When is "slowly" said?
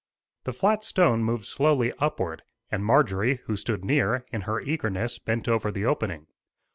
1.45-1.93